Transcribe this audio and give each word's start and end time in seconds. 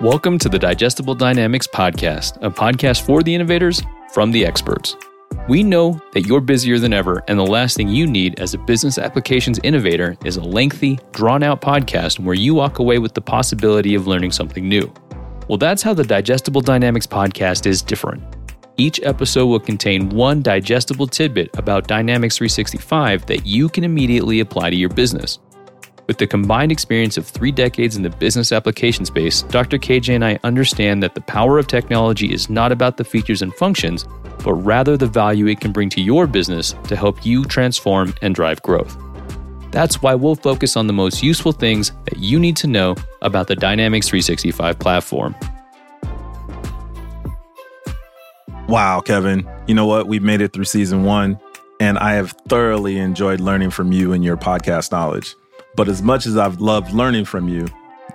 Welcome 0.00 0.38
to 0.38 0.48
the 0.48 0.58
Digestible 0.58 1.14
Dynamics 1.14 1.66
Podcast, 1.66 2.38
a 2.40 2.50
podcast 2.50 3.04
for 3.04 3.22
the 3.22 3.34
innovators 3.34 3.82
from 4.14 4.32
the 4.32 4.46
experts. 4.46 4.96
We 5.46 5.62
know 5.62 6.00
that 6.12 6.22
you're 6.22 6.40
busier 6.40 6.78
than 6.78 6.94
ever, 6.94 7.22
and 7.28 7.38
the 7.38 7.44
last 7.44 7.76
thing 7.76 7.88
you 7.88 8.06
need 8.06 8.40
as 8.40 8.54
a 8.54 8.58
business 8.58 8.96
applications 8.96 9.60
innovator 9.62 10.16
is 10.24 10.38
a 10.38 10.42
lengthy, 10.42 10.98
drawn 11.12 11.42
out 11.42 11.60
podcast 11.60 12.18
where 12.18 12.34
you 12.34 12.54
walk 12.54 12.78
away 12.78 12.98
with 12.98 13.12
the 13.12 13.20
possibility 13.20 13.94
of 13.94 14.06
learning 14.06 14.30
something 14.30 14.66
new. 14.66 14.90
Well, 15.48 15.58
that's 15.58 15.82
how 15.82 15.92
the 15.92 16.02
Digestible 16.02 16.62
Dynamics 16.62 17.06
podcast 17.06 17.66
is 17.66 17.82
different. 17.82 18.22
Each 18.78 19.00
episode 19.02 19.48
will 19.48 19.60
contain 19.60 20.08
one 20.08 20.40
digestible 20.40 21.08
tidbit 21.08 21.50
about 21.58 21.88
Dynamics 21.88 22.38
365 22.38 23.26
that 23.26 23.44
you 23.44 23.68
can 23.68 23.84
immediately 23.84 24.40
apply 24.40 24.70
to 24.70 24.76
your 24.76 24.88
business. 24.88 25.40
With 26.10 26.18
the 26.18 26.26
combined 26.26 26.72
experience 26.72 27.16
of 27.16 27.24
three 27.24 27.52
decades 27.52 27.94
in 27.94 28.02
the 28.02 28.10
business 28.10 28.50
application 28.50 29.04
space, 29.04 29.42
Dr. 29.42 29.78
KJ 29.78 30.16
and 30.16 30.24
I 30.24 30.40
understand 30.42 31.04
that 31.04 31.14
the 31.14 31.20
power 31.20 31.56
of 31.56 31.68
technology 31.68 32.32
is 32.32 32.50
not 32.50 32.72
about 32.72 32.96
the 32.96 33.04
features 33.04 33.42
and 33.42 33.54
functions, 33.54 34.06
but 34.42 34.54
rather 34.54 34.96
the 34.96 35.06
value 35.06 35.46
it 35.46 35.60
can 35.60 35.70
bring 35.70 35.88
to 35.90 36.00
your 36.00 36.26
business 36.26 36.74
to 36.88 36.96
help 36.96 37.24
you 37.24 37.44
transform 37.44 38.12
and 38.22 38.34
drive 38.34 38.60
growth. 38.62 38.96
That's 39.70 40.02
why 40.02 40.16
we'll 40.16 40.34
focus 40.34 40.76
on 40.76 40.88
the 40.88 40.92
most 40.92 41.22
useful 41.22 41.52
things 41.52 41.92
that 42.06 42.18
you 42.18 42.40
need 42.40 42.56
to 42.56 42.66
know 42.66 42.96
about 43.22 43.46
the 43.46 43.54
Dynamics 43.54 44.08
365 44.08 44.80
platform. 44.80 45.36
Wow, 48.66 49.00
Kevin. 49.00 49.48
You 49.68 49.76
know 49.76 49.86
what? 49.86 50.08
We've 50.08 50.24
made 50.24 50.40
it 50.40 50.52
through 50.52 50.64
season 50.64 51.04
one, 51.04 51.38
and 51.78 51.96
I 51.98 52.14
have 52.14 52.32
thoroughly 52.48 52.98
enjoyed 52.98 53.38
learning 53.38 53.70
from 53.70 53.92
you 53.92 54.12
and 54.12 54.24
your 54.24 54.36
podcast 54.36 54.90
knowledge. 54.90 55.36
But 55.74 55.88
as 55.88 56.02
much 56.02 56.26
as 56.26 56.36
I've 56.36 56.60
loved 56.60 56.92
learning 56.92 57.24
from 57.24 57.48
you, 57.48 57.66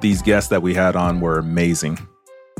these 0.01 0.21
guests 0.21 0.49
that 0.49 0.61
we 0.61 0.73
had 0.73 0.95
on 0.95 1.21
were 1.21 1.37
amazing. 1.37 1.97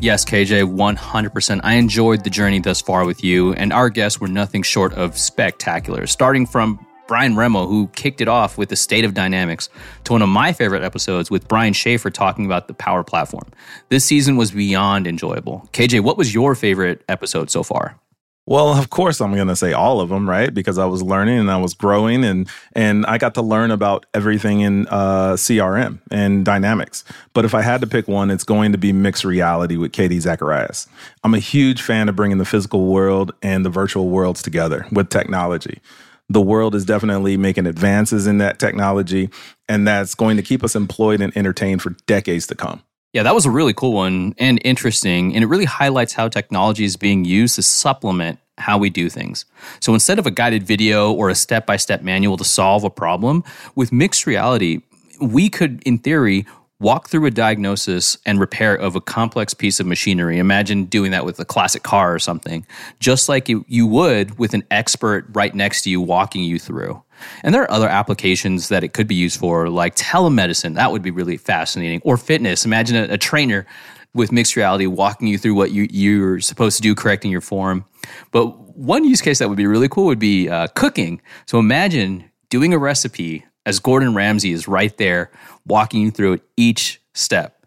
Yes, 0.02 0.26
KJ, 0.26 0.76
100%. 0.76 1.62
I 1.64 1.76
enjoyed 1.76 2.24
the 2.24 2.30
journey 2.30 2.60
thus 2.60 2.82
far 2.82 3.06
with 3.06 3.24
you, 3.24 3.54
and 3.54 3.72
our 3.72 3.90
guests 3.90 4.20
were 4.20 4.28
nothing 4.28 4.62
short 4.62 4.94
of 4.94 5.18
spectacular. 5.18 6.06
Starting 6.06 6.46
from 6.46 6.86
Brian 7.08 7.36
Remo, 7.36 7.68
who 7.68 7.88
kicked 7.90 8.20
it 8.20 8.28
off 8.28 8.58
with 8.58 8.70
the 8.70 8.76
state 8.76 9.06
of 9.06 9.14
dynamics, 9.14 9.70
to 10.06 10.14
one 10.14 10.22
of 10.22 10.30
my 10.30 10.52
favorite 10.54 10.84
episodes 10.84 11.30
with 11.30 11.48
Brian 11.48 11.74
Schaefer 11.74 12.10
talking 12.10 12.46
about 12.46 12.68
the 12.68 12.74
Power 12.74 13.04
Platform. 13.04 13.48
This 13.90 14.04
season 14.04 14.38
was 14.38 14.52
beyond 14.52 15.08
enjoyable. 15.08 15.70
KJ, 15.72 16.02
what 16.02 16.18
was 16.18 16.34
your 16.34 16.56
favorite 16.56 17.04
episode 17.08 17.50
so 17.50 17.64
far? 17.64 18.00
Well, 18.48 18.78
of 18.78 18.92
course, 18.92 19.22
I'm 19.22 19.34
going 19.34 19.48
to 19.48 19.56
say 19.56 19.74
all 19.74 20.00
of 20.00 20.10
them, 20.10 20.30
right? 20.30 20.54
Because 20.54 20.78
I 20.78 20.86
was 20.86 21.02
learning 21.02 21.40
and 21.40 21.50
I 21.50 21.58
was 21.58 21.74
growing, 21.74 22.24
and 22.24 22.48
and 22.74 23.04
I 23.08 23.18
got 23.18 23.34
to 23.36 23.42
learn 23.42 23.72
about 23.72 24.06
everything 24.14 24.62
in 24.62 24.88
uh, 24.88 25.34
CRM 25.34 26.00
and 26.12 26.46
Dynamics. 26.46 27.04
But 27.34 27.46
if 27.46 27.56
I 27.56 27.64
had 27.64 27.82
to 27.82 27.88
pick 27.88 28.08
one, 28.08 28.30
it's 28.30 28.44
going 28.44 28.72
to 28.72 28.78
be 28.78 28.94
mixed 28.94 29.26
reality 29.26 29.78
with 29.78 29.94
Katie 29.94 30.20
Zacharias. 30.20 30.88
I'm 31.24 31.34
a 31.34 31.40
huge 31.40 31.82
fan 31.82 32.08
of 32.08 32.16
bringing 32.16 32.38
the 32.38 32.46
physical 32.46 32.86
world 32.86 33.32
and 33.42 33.66
the 33.66 33.72
virtual 33.72 34.10
worlds 34.10 34.44
together 34.44 34.86
with 34.92 35.10
technology. 35.10 35.82
The 36.30 36.42
world 36.42 36.76
is 36.76 36.86
definitely 36.86 37.38
making 37.38 37.66
advances 37.66 38.28
in 38.28 38.38
that 38.40 38.60
technology, 38.60 39.32
and 39.68 39.88
that's 39.88 40.14
going 40.14 40.38
to 40.38 40.44
keep 40.44 40.64
us 40.64 40.76
employed 40.76 41.20
and 41.20 41.36
entertained 41.36 41.82
for 41.82 41.92
decades 42.06 42.46
to 42.48 42.56
come. 42.56 42.84
Yeah, 43.16 43.24
that 43.24 43.34
was 43.34 43.46
a 43.46 43.50
really 43.50 43.74
cool 43.74 43.94
one 43.94 44.36
and 44.38 44.60
interesting. 44.66 45.34
And 45.34 45.42
it 45.42 45.48
really 45.48 45.64
highlights 45.64 46.12
how 46.12 46.28
technology 46.28 46.84
is 46.84 46.98
being 46.98 47.24
used 47.24 47.56
to 47.56 47.64
supplement 47.64 48.40
how 48.58 48.78
we 48.78 48.90
do 48.90 49.10
things. 49.10 49.46
So 49.80 49.94
instead 49.94 50.20
of 50.20 50.26
a 50.26 50.32
guided 50.32 50.64
video 50.64 51.14
or 51.14 51.30
a 51.30 51.36
step 51.36 51.66
by 51.66 51.78
step 51.78 52.02
manual 52.02 52.36
to 52.36 52.44
solve 52.44 52.84
a 52.84 52.90
problem, 52.90 53.46
with 53.74 53.94
mixed 53.94 54.28
reality, 54.28 54.82
we 55.22 55.48
could, 55.48 55.82
in 55.86 55.98
theory, 55.98 56.46
walk 56.80 57.08
through 57.08 57.26
a 57.26 57.32
diagnosis 57.32 58.18
and 58.26 58.40
repair 58.40 58.76
of 58.76 58.96
a 58.96 59.02
complex 59.02 59.54
piece 59.54 59.80
of 59.80 59.88
machinery. 59.88 60.40
Imagine 60.40 60.86
doing 60.86 61.12
that 61.12 61.26
with 61.26 61.40
a 61.40 61.46
classic 61.46 61.84
car 61.84 62.14
or 62.14 62.20
something, 62.20 62.66
just 63.00 63.30
like 63.30 63.48
you, 63.48 63.64
you 63.68 63.88
would 63.88 64.38
with 64.38 64.54
an 64.54 64.64
expert 64.72 65.26
right 65.34 65.56
next 65.56 65.84
to 65.84 65.90
you 65.90 66.02
walking 66.02 66.44
you 66.44 66.60
through. 66.60 67.02
And 67.44 67.56
there 67.56 67.62
are 67.62 67.72
other 67.72 67.88
applications 67.88 68.68
that 68.68 68.84
it 68.84 68.94
could 68.94 69.08
be 69.08 69.16
used 69.16 69.40
for, 69.40 69.70
like 69.70 69.96
telemedicine. 69.96 70.76
That 70.76 70.92
would 70.92 71.02
be 71.02 71.12
really 71.12 71.38
fascinating. 71.38 72.02
Or 72.04 72.18
fitness. 72.18 72.66
Imagine 72.66 73.10
a, 73.10 73.14
a 73.14 73.18
trainer 73.18 73.66
with 74.14 74.32
mixed 74.32 74.56
reality 74.56 74.86
walking 74.86 75.28
you 75.28 75.38
through 75.38 75.56
what 75.56 75.72
you, 75.72 75.88
you're 75.90 76.42
supposed 76.42 76.76
to 76.78 76.82
do, 76.82 76.94
correcting 76.94 77.32
your 77.32 77.42
form. 77.42 77.86
But 78.32 78.78
one 78.78 79.06
use 79.06 79.22
case 79.22 79.40
that 79.40 79.48
would 79.48 79.58
be 79.58 79.68
really 79.68 79.88
cool 79.88 80.06
would 80.06 80.20
be 80.20 80.50
uh, 80.50 80.68
cooking. 80.76 81.22
So 81.48 81.58
imagine 81.58 82.30
doing 82.50 82.74
a 82.74 82.78
recipe 82.78 83.46
as 83.66 83.80
Gordon 83.80 84.14
Ramsay 84.14 84.52
is 84.52 84.68
right 84.68 84.96
there 84.98 85.32
walking 85.66 86.02
you 86.02 86.12
through 86.12 86.40
each 86.58 87.02
step. 87.14 87.66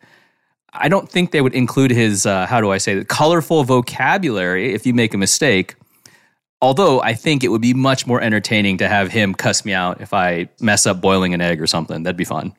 I 0.72 0.88
don't 0.88 1.10
think 1.10 1.31
they 1.31 1.41
would 1.41 1.54
include 1.54 1.91
his, 1.91 2.26
uh, 2.26 2.47
how 2.47 2.60
do 2.60 2.70
I 2.70 2.78
say, 2.78 2.94
the 2.94 3.04
colorful 3.04 3.64
vocabulary 3.64 4.75
if 4.75 4.87
you 4.87 4.94
make 4.94 5.14
a 5.14 5.19
mistake. 5.19 5.75
Although 6.60 7.00
I 7.00 7.14
think 7.14 7.44
it 7.44 7.48
would 7.48 7.62
be 7.62 7.75
much 7.75 8.06
more 8.06 8.20
entertaining 8.20 8.78
to 8.78 8.88
have 8.88 9.10
him 9.10 9.34
cuss 9.34 9.64
me 9.64 9.72
out 9.72 10.00
if 10.00 10.12
I 10.12 10.48
mess 10.60 10.87
up 10.87 11.00
boiling 11.00 11.34
an 11.34 11.41
egg 11.41 11.60
or 11.60 11.66
something. 11.66 12.03
That'd 12.03 12.16
be 12.16 12.25
fun. 12.25 12.53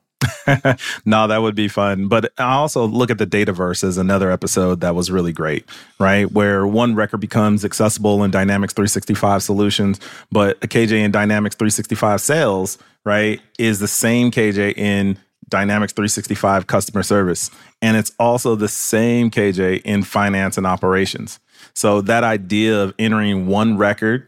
no, 1.05 1.27
that 1.27 1.41
would 1.41 1.55
be 1.55 1.67
fun. 1.67 2.07
But 2.07 2.31
I 2.37 2.53
also 2.53 2.85
look 2.85 3.11
at 3.11 3.17
the 3.17 3.27
Dataverse 3.27 3.83
as 3.83 3.97
another 3.97 4.31
episode 4.31 4.81
that 4.81 4.95
was 4.95 5.11
really 5.11 5.33
great, 5.33 5.65
right? 5.99 6.31
Where 6.31 6.65
one 6.65 6.95
record 6.95 7.17
becomes 7.17 7.65
accessible 7.65 8.23
in 8.23 8.31
Dynamics 8.31 8.73
365 8.73 9.43
solutions, 9.43 9.99
but 10.31 10.57
a 10.63 10.67
KJ 10.67 10.91
in 10.91 11.11
Dynamics 11.11 11.55
365 11.55 12.21
sales, 12.21 12.77
right, 13.05 13.41
is 13.57 13.79
the 13.79 13.87
same 13.87 14.31
KJ 14.31 14.77
in 14.77 15.17
Dynamics 15.47 15.93
365 15.93 16.67
customer 16.67 17.03
service. 17.03 17.49
And 17.81 17.97
it's 17.97 18.11
also 18.19 18.55
the 18.55 18.67
same 18.67 19.31
KJ 19.31 19.81
in 19.83 20.03
finance 20.03 20.57
and 20.57 20.67
operations. 20.67 21.39
So 21.73 22.01
that 22.01 22.23
idea 22.23 22.81
of 22.81 22.93
entering 22.99 23.47
one 23.47 23.77
record, 23.77 24.27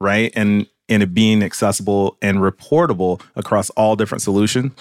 right, 0.00 0.32
and 0.34 0.66
and 0.88 1.02
it 1.02 1.14
being 1.14 1.42
accessible 1.42 2.18
and 2.20 2.38
reportable 2.38 3.22
across 3.34 3.70
all 3.70 3.96
different 3.96 4.20
solutions 4.20 4.72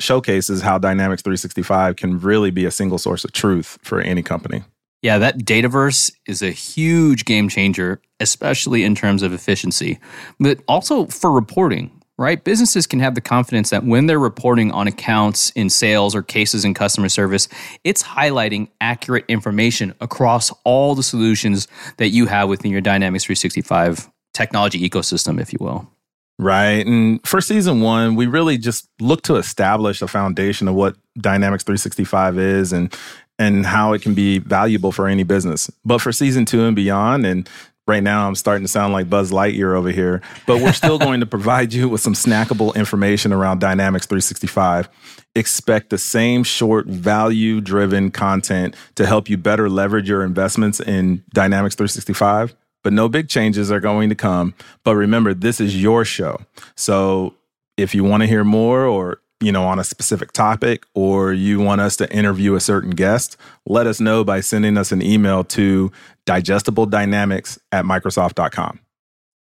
showcases 0.00 0.62
how 0.62 0.78
Dynamics 0.78 1.22
365 1.22 1.96
can 1.96 2.20
really 2.20 2.50
be 2.50 2.64
a 2.64 2.70
single 2.70 2.98
source 2.98 3.24
of 3.24 3.32
truth 3.32 3.78
for 3.82 4.00
any 4.00 4.22
company. 4.22 4.62
Yeah, 5.02 5.18
that 5.18 5.38
Dataverse 5.38 6.10
is 6.26 6.42
a 6.42 6.50
huge 6.50 7.24
game 7.24 7.48
changer, 7.48 8.00
especially 8.18 8.82
in 8.82 8.94
terms 8.94 9.22
of 9.22 9.32
efficiency, 9.32 9.98
but 10.40 10.60
also 10.66 11.06
for 11.06 11.30
reporting 11.30 11.90
right? 12.18 12.42
Businesses 12.42 12.86
can 12.86 13.00
have 13.00 13.14
the 13.14 13.20
confidence 13.20 13.70
that 13.70 13.84
when 13.84 14.06
they're 14.06 14.18
reporting 14.18 14.72
on 14.72 14.86
accounts 14.86 15.50
in 15.50 15.68
sales 15.68 16.14
or 16.14 16.22
cases 16.22 16.64
in 16.64 16.74
customer 16.74 17.08
service, 17.08 17.48
it's 17.84 18.02
highlighting 18.02 18.68
accurate 18.80 19.24
information 19.28 19.94
across 20.00 20.50
all 20.64 20.94
the 20.94 21.02
solutions 21.02 21.68
that 21.98 22.08
you 22.08 22.26
have 22.26 22.48
within 22.48 22.70
your 22.70 22.80
Dynamics 22.80 23.24
365 23.24 24.10
technology 24.32 24.88
ecosystem, 24.88 25.40
if 25.40 25.52
you 25.52 25.58
will. 25.60 25.90
Right. 26.38 26.86
And 26.86 27.26
for 27.26 27.40
season 27.40 27.80
one, 27.80 28.14
we 28.14 28.26
really 28.26 28.58
just 28.58 28.88
look 29.00 29.22
to 29.22 29.36
establish 29.36 30.02
a 30.02 30.08
foundation 30.08 30.68
of 30.68 30.74
what 30.74 30.96
Dynamics 31.18 31.64
365 31.64 32.38
is 32.38 32.72
and 32.72 32.94
and 33.38 33.66
how 33.66 33.92
it 33.92 34.00
can 34.00 34.14
be 34.14 34.38
valuable 34.38 34.92
for 34.92 35.08
any 35.08 35.22
business. 35.22 35.70
But 35.84 36.00
for 36.00 36.12
season 36.12 36.44
two 36.46 36.64
and 36.64 36.74
beyond, 36.74 37.26
and 37.26 37.48
right 37.86 38.02
now 38.02 38.26
I'm 38.26 38.34
starting 38.34 38.64
to 38.64 38.68
sound 38.68 38.92
like 38.92 39.10
Buzz 39.10 39.30
Lightyear 39.30 39.74
over 39.74 39.90
here, 39.90 40.22
but 40.46 40.60
we're 40.60 40.72
still 40.72 40.98
going 41.06 41.20
to 41.20 41.26
provide 41.26 41.72
you 41.72 41.88
with 41.88 42.00
some 42.00 42.14
snackable 42.14 42.74
information 42.74 43.32
around 43.32 43.60
Dynamics 43.60 44.06
365. 44.06 44.88
Expect 45.34 45.90
the 45.90 45.98
same 45.98 46.44
short, 46.44 46.86
value 46.86 47.60
driven 47.60 48.10
content 48.10 48.74
to 48.94 49.06
help 49.06 49.28
you 49.28 49.36
better 49.36 49.68
leverage 49.68 50.08
your 50.08 50.22
investments 50.22 50.80
in 50.80 51.22
Dynamics 51.34 51.74
365. 51.74 52.54
But 52.86 52.92
no 52.92 53.08
big 53.08 53.28
changes 53.28 53.72
are 53.72 53.80
going 53.80 54.10
to 54.10 54.14
come. 54.14 54.54
But 54.84 54.94
remember, 54.94 55.34
this 55.34 55.60
is 55.60 55.82
your 55.82 56.04
show. 56.04 56.42
So 56.76 57.34
if 57.76 57.96
you 57.96 58.04
want 58.04 58.22
to 58.22 58.28
hear 58.28 58.44
more 58.44 58.84
or 58.84 59.18
you 59.40 59.50
know, 59.50 59.64
on 59.64 59.80
a 59.80 59.82
specific 59.82 60.30
topic 60.30 60.84
or 60.94 61.32
you 61.32 61.58
want 61.58 61.80
us 61.80 61.96
to 61.96 62.08
interview 62.12 62.54
a 62.54 62.60
certain 62.60 62.90
guest, 62.90 63.36
let 63.66 63.88
us 63.88 63.98
know 63.98 64.22
by 64.22 64.38
sending 64.38 64.78
us 64.78 64.92
an 64.92 65.02
email 65.02 65.42
to 65.42 65.90
digestibledynamics 66.26 67.58
at 67.72 67.84
Microsoft.com. 67.84 68.78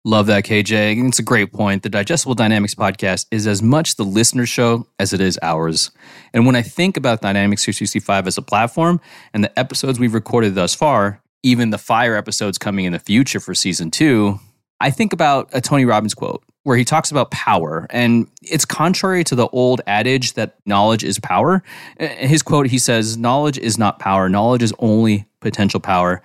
Love 0.03 0.25
that, 0.25 0.43
KJ. 0.43 1.07
It's 1.07 1.19
a 1.19 1.23
great 1.23 1.53
point. 1.53 1.83
The 1.83 1.89
Digestible 1.89 2.33
Dynamics 2.33 2.73
podcast 2.73 3.27
is 3.29 3.45
as 3.45 3.61
much 3.61 3.95
the 3.95 4.05
listener 4.05 4.47
show 4.47 4.87
as 4.97 5.13
it 5.13 5.21
is 5.21 5.37
ours. 5.43 5.91
And 6.33 6.47
when 6.47 6.55
I 6.55 6.63
think 6.63 6.97
about 6.97 7.21
Dynamics 7.21 7.63
365 7.63 8.25
as 8.25 8.39
a 8.39 8.41
platform 8.41 8.99
and 9.35 9.43
the 9.43 9.59
episodes 9.59 9.99
we've 9.99 10.15
recorded 10.15 10.55
thus 10.55 10.73
far, 10.73 11.21
even 11.45 11.69
the 11.69 11.77
fire 11.77 12.15
episodes 12.15 12.57
coming 12.57 12.85
in 12.85 12.93
the 12.93 12.99
future 12.99 13.39
for 13.39 13.53
season 13.53 13.91
two, 13.91 14.39
I 14.81 14.89
think 14.89 15.13
about 15.13 15.49
a 15.53 15.61
Tony 15.61 15.85
Robbins 15.85 16.15
quote 16.15 16.43
where 16.63 16.75
he 16.75 16.83
talks 16.83 17.11
about 17.11 17.29
power. 17.29 17.85
And 17.91 18.27
it's 18.41 18.65
contrary 18.65 19.23
to 19.25 19.35
the 19.35 19.47
old 19.49 19.81
adage 19.85 20.33
that 20.33 20.55
knowledge 20.65 21.03
is 21.03 21.19
power. 21.19 21.61
Uh, 21.99 22.07
his 22.07 22.41
quote, 22.41 22.65
he 22.67 22.79
says, 22.79 23.15
Knowledge 23.15 23.59
is 23.59 23.77
not 23.77 23.99
power, 23.99 24.27
knowledge 24.27 24.63
is 24.63 24.73
only 24.79 25.27
potential 25.39 25.79
power. 25.79 26.23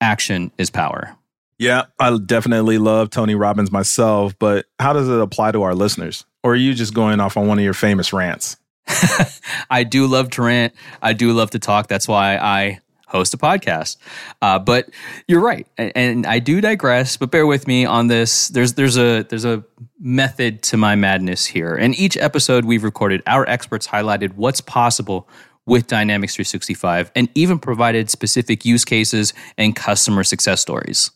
Action 0.00 0.52
is 0.58 0.70
power. 0.70 1.16
Yeah, 1.58 1.84
I 1.98 2.16
definitely 2.24 2.78
love 2.78 3.10
Tony 3.10 3.34
Robbins 3.34 3.70
myself, 3.70 4.38
but 4.38 4.66
how 4.78 4.92
does 4.92 5.08
it 5.08 5.20
apply 5.20 5.52
to 5.52 5.62
our 5.62 5.74
listeners? 5.74 6.24
Or 6.44 6.52
are 6.52 6.56
you 6.56 6.74
just 6.74 6.94
going 6.94 7.20
off 7.20 7.36
on 7.36 7.46
one 7.46 7.58
of 7.58 7.64
your 7.64 7.74
famous 7.74 8.12
rants? 8.12 8.56
I 9.70 9.84
do 9.84 10.06
love 10.06 10.30
to 10.30 10.42
rant. 10.42 10.74
I 11.00 11.12
do 11.12 11.32
love 11.32 11.50
to 11.50 11.58
talk. 11.58 11.88
That's 11.88 12.08
why 12.08 12.36
I 12.36 12.80
host 13.12 13.34
a 13.34 13.36
podcast. 13.36 13.98
Uh, 14.40 14.58
but 14.58 14.88
you're 15.28 15.40
right, 15.40 15.66
and, 15.78 15.92
and, 15.94 16.26
I 16.26 16.38
do 16.38 16.60
digress. 16.60 17.16
But 17.16 17.30
bear 17.30 17.46
with 17.46 17.68
me 17.68 17.84
on 17.84 18.08
this. 18.08 18.48
There's 18.48 18.72
there's 18.74 18.96
a 18.96 19.22
there's 19.22 19.44
a 19.44 19.62
method 20.00 20.62
to 20.64 20.76
my 20.76 20.96
madness 20.96 21.46
here. 21.46 21.74
And 21.74 21.94
each 21.94 22.16
episode 22.16 22.64
we've 22.64 22.82
recorded, 22.82 23.22
our 23.26 23.48
experts 23.48 23.86
highlighted 23.86 24.34
what's 24.34 24.60
possible 24.60 25.28
with 25.64 25.86
Dynamics 25.86 26.34
365, 26.34 27.12
and 27.14 27.28
even 27.36 27.58
provided 27.58 28.10
specific 28.10 28.64
use 28.64 28.84
cases 28.84 29.32
and 29.56 29.76
customer 29.76 30.24
success 30.24 30.60
stories. 30.60 31.12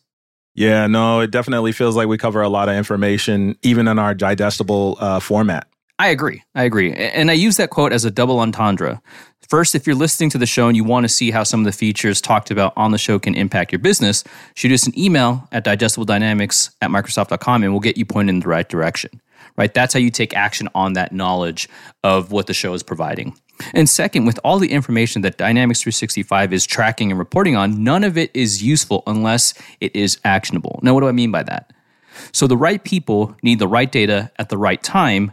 Yeah, 0.55 0.87
no, 0.87 1.19
it 1.19 1.31
definitely 1.31 1.71
feels 1.71 1.95
like 1.95 2.07
we 2.07 2.17
cover 2.17 2.41
a 2.41 2.49
lot 2.49 2.69
of 2.69 2.75
information, 2.75 3.57
even 3.61 3.87
in 3.87 3.99
our 3.99 4.13
digestible 4.13 4.97
uh, 4.99 5.19
format. 5.19 5.67
I 5.99 6.09
agree. 6.09 6.43
I 6.53 6.63
agree. 6.63 6.93
And 6.93 7.31
I 7.31 7.33
use 7.33 7.57
that 7.57 7.71
quote 7.71 7.91
as 7.91 8.05
a 8.05 8.11
double 8.11 8.39
entendre. 8.39 9.01
First, 9.49 9.75
if 9.75 9.87
you're 9.87 9.95
listening 9.95 10.29
to 10.31 10.37
the 10.37 10.45
show 10.45 10.67
and 10.67 10.75
you 10.75 10.83
want 10.83 11.05
to 11.05 11.09
see 11.09 11.31
how 11.31 11.43
some 11.43 11.61
of 11.61 11.65
the 11.65 11.71
features 11.71 12.21
talked 12.21 12.51
about 12.51 12.73
on 12.75 12.91
the 12.91 12.97
show 12.97 13.17
can 13.17 13.33
impact 13.33 13.71
your 13.71 13.79
business, 13.79 14.23
shoot 14.55 14.71
us 14.71 14.85
an 14.85 14.97
email 14.99 15.47
at 15.51 15.65
digestibledynamics 15.65 16.71
at 16.81 16.89
Microsoft.com 16.89 17.63
and 17.63 17.71
we'll 17.71 17.79
get 17.79 17.97
you 17.97 18.05
pointed 18.05 18.35
in 18.35 18.39
the 18.41 18.47
right 18.47 18.67
direction. 18.67 19.21
Right? 19.55 19.73
That's 19.73 19.93
how 19.93 19.99
you 19.99 20.11
take 20.11 20.35
action 20.35 20.69
on 20.75 20.93
that 20.93 21.13
knowledge 21.13 21.67
of 22.03 22.31
what 22.31 22.45
the 22.45 22.53
show 22.53 22.73
is 22.73 22.83
providing. 22.83 23.35
And 23.73 23.89
second, 23.89 24.25
with 24.25 24.39
all 24.43 24.59
the 24.59 24.71
information 24.71 25.23
that 25.23 25.37
Dynamics 25.37 25.81
365 25.81 26.53
is 26.53 26.67
tracking 26.67 27.09
and 27.09 27.17
reporting 27.17 27.55
on, 27.55 27.83
none 27.83 28.03
of 28.03 28.17
it 28.19 28.29
is 28.35 28.61
useful 28.61 29.01
unless 29.07 29.55
it 29.81 29.95
is 29.95 30.19
actionable. 30.23 30.79
Now, 30.83 30.93
what 30.93 30.99
do 30.99 31.07
I 31.07 31.11
mean 31.11 31.31
by 31.31 31.41
that? 31.43 31.73
So, 32.33 32.45
the 32.45 32.57
right 32.57 32.83
people 32.83 33.35
need 33.41 33.57
the 33.57 33.67
right 33.67 33.91
data 33.91 34.31
at 34.37 34.49
the 34.49 34.57
right 34.57 34.81
time 34.83 35.31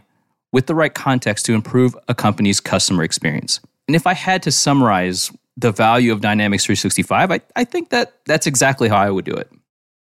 with 0.55 0.67
the 0.67 0.73
right 0.73 0.93
context 0.93 1.45
to 1.45 1.53
improve 1.53 1.97
a 2.07 2.15
company's 2.15 2.61
customer 2.61 3.03
experience. 3.03 3.59
And 3.89 3.95
if 3.95 4.07
I 4.07 4.13
had 4.13 4.41
to 4.43 4.53
summarize 4.53 5.29
the 5.57 5.73
value 5.73 6.13
of 6.13 6.21
Dynamics 6.21 6.63
365, 6.63 7.29
I, 7.29 7.41
I 7.57 7.65
think 7.65 7.89
that 7.89 8.13
that's 8.25 8.47
exactly 8.47 8.87
how 8.87 8.95
I 8.95 9.09
would 9.09 9.25
do 9.25 9.33
it. 9.33 9.51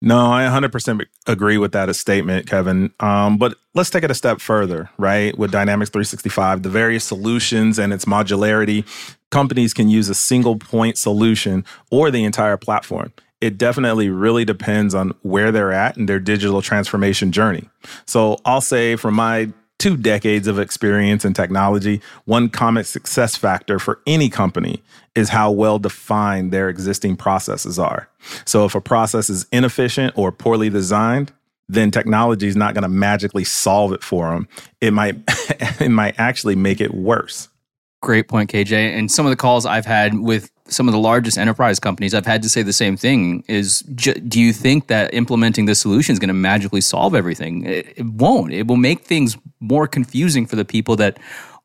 No, 0.01 0.31
I 0.31 0.43
100% 0.43 1.05
agree 1.27 1.57
with 1.57 1.73
that 1.73 1.93
statement, 1.93 2.47
Kevin. 2.47 2.93
Um, 3.01 3.37
but 3.37 3.55
let's 3.75 3.89
take 3.89 4.05
it 4.05 4.11
a 4.11 4.13
step 4.13 4.39
further, 4.39 4.89
right? 4.97 5.37
With 5.37 5.51
Dynamics 5.51 5.89
365, 5.89 6.63
the 6.63 6.69
various 6.69 7.03
solutions 7.03 7.77
and 7.77 7.91
its 7.91 8.05
modularity, 8.05 8.85
companies 9.31 9.73
can 9.73 9.89
use 9.89 10.07
a 10.07 10.15
single 10.15 10.55
point 10.55 10.97
solution 10.97 11.65
or 11.91 12.11
the 12.11 12.23
entire 12.23 12.55
platform. 12.55 13.11
It 13.41 13.57
definitely 13.57 14.07
really 14.07 14.45
depends 14.45 14.95
on 14.95 15.11
where 15.21 15.51
they're 15.51 15.73
at 15.73 15.97
in 15.97 16.05
their 16.05 16.19
digital 16.19 16.61
transformation 16.61 17.33
journey. 17.33 17.69
So 18.05 18.37
I'll 18.45 18.61
say 18.61 18.95
from 18.95 19.15
my 19.15 19.51
two 19.79 19.97
decades 19.97 20.47
of 20.47 20.59
experience 20.59 21.25
in 21.25 21.33
technology, 21.33 22.01
one 22.25 22.49
common 22.49 22.83
success 22.83 23.35
factor 23.35 23.79
for 23.79 23.99
any 24.05 24.29
company 24.29 24.83
is 25.15 25.29
how 25.29 25.49
well 25.49 25.79
defined 25.79 26.51
their 26.51 26.69
existing 26.69 27.15
processes 27.15 27.79
are. 27.79 28.07
So 28.45 28.65
if 28.65 28.75
a 28.75 28.81
process 28.81 29.29
is 29.29 29.47
inefficient 29.51 30.15
or 30.17 30.31
poorly 30.31 30.69
designed, 30.69 31.31
then 31.67 31.91
technology 31.91 32.47
is 32.47 32.55
not 32.55 32.73
going 32.73 32.83
to 32.83 32.89
magically 32.89 33.43
solve 33.43 33.93
it 33.93 34.03
for 34.03 34.29
them. 34.31 34.47
It 34.81 34.91
might 34.91 35.15
it 35.79 35.89
might 35.89 36.19
actually 36.19 36.55
make 36.55 36.81
it 36.81 36.93
worse. 36.93 37.47
Great 38.01 38.27
point, 38.27 38.49
KJ. 38.49 38.71
And 38.71 39.11
some 39.11 39.25
of 39.25 39.29
the 39.29 39.35
calls 39.35 39.65
I've 39.65 39.85
had 39.85 40.19
with 40.19 40.51
some 40.67 40.87
of 40.87 40.93
the 40.93 40.99
largest 40.99 41.37
enterprise 41.37 41.79
companies, 41.79 42.13
I've 42.13 42.25
had 42.25 42.41
to 42.43 42.49
say 42.49 42.61
the 42.61 42.71
same 42.71 42.95
thing 42.95 43.43
is 43.47 43.79
do 43.79 44.39
you 44.39 44.53
think 44.53 44.87
that 44.87 45.13
implementing 45.13 45.65
this 45.65 45.79
solution 45.79 46.13
is 46.13 46.19
going 46.19 46.29
to 46.29 46.33
magically 46.33 46.81
solve 46.81 47.13
everything? 47.13 47.65
It, 47.65 47.93
it, 47.97 48.05
won't. 48.05 48.53
It 48.53 48.67
will 48.67 48.77
make 48.77 49.01
things 49.01 49.37
more 49.59 49.87
confusing 49.87 50.45
for 50.45 50.55
the 50.55 50.63
people 50.63 50.95
that 50.97 51.19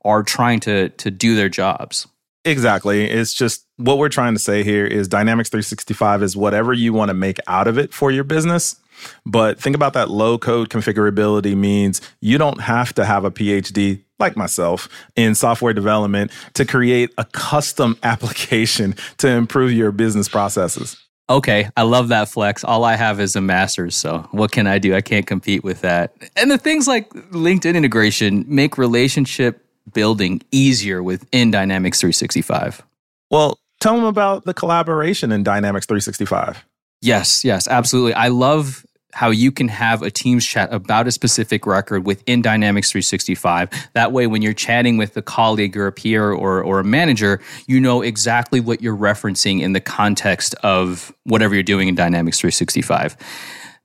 are 0.04 0.22
trying 0.22 0.60
to 0.60 0.88
to 0.90 1.10
do 1.10 1.36
their 1.36 1.48
jobs. 1.48 2.08
Exactly. 2.44 3.04
It's 3.04 3.32
just 3.32 3.66
what 3.76 3.98
we're 3.98 4.10
trying 4.10 4.34
to 4.34 4.40
say 4.40 4.62
here 4.62 4.86
is 4.86 5.08
Dynamics 5.08 5.48
365 5.48 6.22
is 6.22 6.36
whatever 6.36 6.72
you 6.72 6.92
want 6.92 7.08
to 7.08 7.14
make 7.14 7.38
out 7.46 7.68
of 7.68 7.78
it 7.78 7.94
for 7.94 8.10
your 8.10 8.24
business. 8.24 8.76
But 9.24 9.58
think 9.58 9.74
about 9.74 9.94
that 9.94 10.10
low 10.10 10.38
code 10.38 10.68
configurability 10.68 11.56
means 11.56 12.00
you 12.20 12.38
don't 12.38 12.60
have 12.60 12.92
to 12.94 13.04
have 13.04 13.24
a 13.24 13.30
PhD 13.30 14.03
like 14.18 14.36
myself 14.36 14.88
in 15.16 15.34
software 15.34 15.72
development 15.72 16.30
to 16.54 16.64
create 16.64 17.10
a 17.18 17.24
custom 17.24 17.96
application 18.02 18.94
to 19.18 19.28
improve 19.28 19.72
your 19.72 19.92
business 19.92 20.28
processes. 20.28 20.96
Okay, 21.30 21.70
I 21.74 21.82
love 21.82 22.08
that 22.08 22.28
flex. 22.28 22.64
All 22.64 22.84
I 22.84 22.96
have 22.96 23.18
is 23.18 23.34
a 23.34 23.40
master's, 23.40 23.96
so 23.96 24.28
what 24.32 24.52
can 24.52 24.66
I 24.66 24.78
do? 24.78 24.94
I 24.94 25.00
can't 25.00 25.26
compete 25.26 25.64
with 25.64 25.80
that. 25.80 26.14
And 26.36 26.50
the 26.50 26.58
things 26.58 26.86
like 26.86 27.08
LinkedIn 27.10 27.74
integration 27.74 28.44
make 28.46 28.76
relationship 28.76 29.64
building 29.94 30.42
easier 30.50 31.02
within 31.02 31.50
Dynamics 31.50 32.00
365. 32.00 32.82
Well, 33.30 33.58
tell 33.80 33.96
them 33.96 34.04
about 34.04 34.44
the 34.44 34.52
collaboration 34.52 35.32
in 35.32 35.42
Dynamics 35.42 35.86
365. 35.86 36.62
Yes, 37.00 37.42
yes, 37.42 37.68
absolutely. 37.68 38.14
I 38.14 38.28
love 38.28 38.83
how 39.14 39.30
you 39.30 39.52
can 39.52 39.68
have 39.68 40.02
a 40.02 40.10
Teams 40.10 40.44
chat 40.44 40.72
about 40.72 41.06
a 41.06 41.12
specific 41.12 41.66
record 41.66 42.04
within 42.04 42.42
Dynamics 42.42 42.90
365. 42.90 43.70
That 43.92 44.12
way, 44.12 44.26
when 44.26 44.42
you're 44.42 44.52
chatting 44.52 44.96
with 44.96 45.16
a 45.16 45.22
colleague 45.22 45.76
or 45.76 45.86
a 45.86 45.92
peer 45.92 46.32
or, 46.32 46.62
or 46.62 46.80
a 46.80 46.84
manager, 46.84 47.40
you 47.66 47.80
know 47.80 48.02
exactly 48.02 48.60
what 48.60 48.82
you're 48.82 48.96
referencing 48.96 49.60
in 49.60 49.72
the 49.72 49.80
context 49.80 50.54
of 50.62 51.14
whatever 51.24 51.54
you're 51.54 51.62
doing 51.62 51.88
in 51.88 51.94
Dynamics 51.94 52.40
365. 52.40 53.16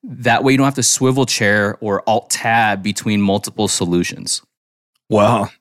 That 0.03 0.43
way, 0.43 0.53
you 0.53 0.57
don't 0.57 0.65
have 0.65 0.75
to 0.75 0.83
swivel 0.83 1.25
chair 1.25 1.77
or 1.79 2.01
alt 2.09 2.29
tab 2.29 2.81
between 2.81 3.21
multiple 3.21 3.67
solutions. 3.67 4.41
Well, 5.09 5.51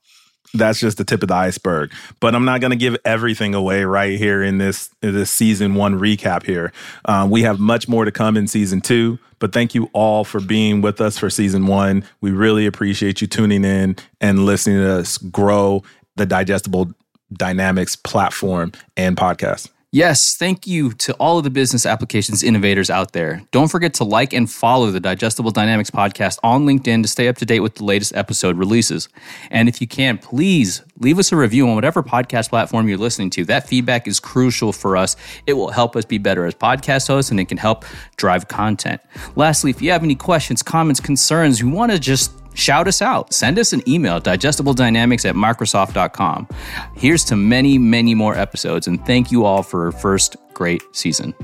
that's 0.55 0.81
just 0.81 0.99
the 0.99 1.05
tip 1.05 1.23
of 1.23 1.29
the 1.29 1.35
iceberg. 1.35 1.93
But 2.21 2.35
I'm 2.35 2.45
not 2.45 2.61
going 2.61 2.71
to 2.71 2.77
give 2.77 2.97
everything 3.05 3.55
away 3.55 3.85
right 3.85 4.19
here 4.19 4.43
in 4.43 4.59
this 4.59 4.91
in 5.03 5.15
this 5.15 5.31
season 5.31 5.75
one 5.75 5.99
recap. 5.99 6.45
Here, 6.45 6.73
um, 7.05 7.31
we 7.31 7.43
have 7.43 7.59
much 7.59 7.89
more 7.89 8.05
to 8.05 8.13
come 8.13 8.37
in 8.37 8.47
season 8.47 8.81
two. 8.81 9.19
But 9.41 9.53
thank 9.53 9.75
you 9.75 9.89
all 9.93 10.25
for 10.25 10.41
being 10.41 10.81
with 10.81 11.01
us 11.01 11.17
for 11.17 11.31
season 11.31 11.67
one. 11.67 12.05
We 12.21 12.33
really 12.33 12.67
appreciate 12.67 13.21
you 13.21 13.27
tuning 13.27 13.65
in 13.65 13.97
and 14.21 14.45
listening 14.45 14.79
to 14.79 14.95
us 14.95 15.17
grow 15.19 15.85
the 16.17 16.27
digestible 16.27 16.93
dynamics 17.33 17.95
platform 17.95 18.73
and 18.97 19.17
podcast. 19.17 19.69
Yes, 19.91 20.37
thank 20.37 20.67
you 20.67 20.93
to 20.93 21.15
all 21.15 21.39
of 21.39 21.45
the 21.45 21.51
business 21.51 21.87
applications 21.87 22.43
innovators 22.43 22.91
out 22.91 23.13
there. 23.13 23.41
Don't 23.53 23.69
forget 23.69 23.95
to 23.95 24.05
like 24.05 24.35
and 24.35 24.51
follow 24.51 24.91
the 24.91 25.01
Digestible 25.01 25.51
Dynamics 25.51 25.91
podcast 25.91 26.39
on 26.43 26.67
LinkedIn 26.67 27.01
to 27.01 27.09
stay 27.09 27.27
up 27.27 27.37
to 27.37 27.47
date 27.47 27.61
with 27.61 27.77
the 27.77 27.85
latest 27.85 28.15
episode 28.15 28.59
releases. 28.59 29.09
And 29.51 29.67
if 29.67 29.81
you 29.81 29.87
can, 29.87 30.19
please 30.19 30.83
leave 30.99 31.19
us 31.19 31.33
a 31.33 31.37
review 31.37 31.67
on 31.67 31.75
whatever 31.75 32.03
podcast 32.03 32.51
platform 32.51 32.87
you're 32.87 32.99
listening 32.99 33.31
to. 33.31 33.47
That 33.47 33.67
feedback 33.67 34.07
is 34.07 34.21
crucial 34.21 34.75
for 34.75 34.95
us. 34.95 35.17
It 35.47 35.55
will 35.55 35.71
help 35.71 35.97
us 35.97 36.05
be 36.05 36.19
better 36.19 36.45
as 36.45 36.55
podcast 36.55 37.07
hosts 37.07 37.31
and 37.31 37.41
it 37.41 37.47
can 37.47 37.57
help 37.57 37.87
drive 38.19 38.47
content. 38.47 39.01
Lastly, 39.37 39.71
if 39.71 39.81
you 39.81 39.91
have 39.93 40.05
any 40.05 40.17
questions, 40.17 40.63
comments, 40.63 41.01
concerns, 41.01 41.61
you 41.61 41.71
want 41.71 41.93
to 41.93 41.99
just 41.99 42.31
shout 42.59 42.89
us 42.89 43.01
out. 43.01 43.33
Send 43.33 43.59
us 43.59 43.73
an 43.73 43.89
email, 43.89 44.21
digestibledynamics 44.21 45.25
at 45.29 45.35
Microsoft.com. 45.35 46.49
Here's 46.97 47.25
to 47.25 47.37
many, 47.37 47.79
many 47.79 48.15
more 48.15 48.37
episodes, 48.37 48.87
and 48.87 49.05
thank 49.07 49.31
you 49.31 49.45
all 49.45 49.63
for 49.63 49.93
first 49.93 50.37
great 50.55 50.83
season. 50.93 51.35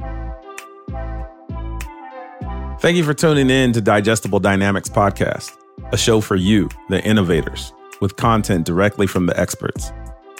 Thank 2.80 2.96
you 2.96 3.04
for 3.04 3.14
tuning 3.14 3.48
in 3.48 3.72
to 3.72 3.80
Digestible 3.80 4.40
Dynamics 4.40 4.90
Podcast, 4.90 5.56
a 5.92 5.96
show 5.96 6.20
for 6.20 6.36
you, 6.36 6.68
the 6.90 7.02
innovators, 7.02 7.72
with 8.00 8.16
content 8.16 8.66
directly 8.66 9.06
from 9.06 9.24
the 9.26 9.38
experts. 9.40 9.92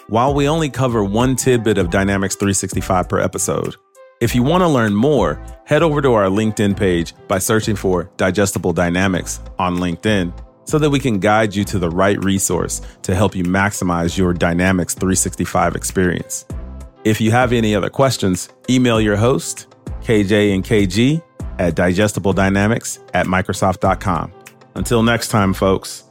While 0.09 0.35
we 0.35 0.49
only 0.49 0.69
cover 0.69 1.03
one 1.03 1.37
tidbit 1.37 1.79
of 1.79 1.89
Dynamics 1.89 2.35
365 2.35 3.09
per 3.09 3.19
episode, 3.21 3.77
if 4.21 4.35
you 4.35 4.43
want 4.43 4.63
to 4.63 4.69
learn 4.69 4.95
more, 4.95 5.43
head 5.65 5.83
over 5.83 6.03
to 6.03 6.13
our 6.13 6.27
LinkedIn 6.27 6.77
page 6.77 7.15
by 7.29 7.39
searching 7.39 7.77
for 7.77 8.11
Digestible 8.19 8.75
Dynamics 8.75 9.41
on 9.59 9.77
LinkedIn 9.77 10.35
so 10.65 10.79
that 10.79 10.91
we 10.91 10.99
can 10.99 11.19
guide 11.19 11.55
you 11.55 11.65
to 11.65 11.79
the 11.79 11.91
right 11.91 12.23
resource 12.23 12.81
to 13.03 13.15
help 13.15 13.35
you 13.35 13.45
maximize 13.45 14.17
your 14.17 14.33
Dynamics 14.33 14.95
365 14.95 15.77
experience. 15.77 16.47
If 17.05 17.21
you 17.21 17.31
have 17.33 17.53
any 17.53 17.75
other 17.75 17.91
questions, 17.91 18.49
email 18.69 19.01
your 19.01 19.17
host, 19.17 19.67
KJ 20.03 20.55
and 20.55 20.65
KG, 20.65 21.23
at 21.59 21.75
digestibledynamics 21.75 22.99
at 23.15 23.27
Microsoft.com. 23.27 24.33
Until 24.75 25.03
next 25.03 25.29
time, 25.29 25.55
folks. 25.55 26.05